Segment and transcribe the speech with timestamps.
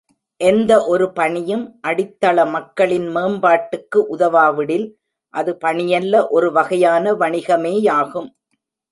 [0.41, 4.87] எந்த ஒரு பணியும் அடித்தள மக்களின் மேம்பாட்டுக்கு உதவாவிடில்
[5.33, 8.29] அது பணியல்ல ஒரு வகையான வணிகமேயாகும்.